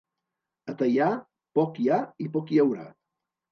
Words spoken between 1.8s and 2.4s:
hi ha i